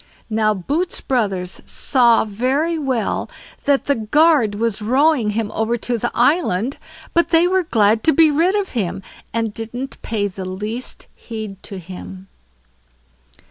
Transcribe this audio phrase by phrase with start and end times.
[0.31, 3.29] Now Boots' brothers saw very well
[3.65, 6.79] that the guard was rowing him over to the island,
[7.13, 11.61] but they were glad to be rid of him, and didn't pay the least heed
[11.61, 12.29] to him.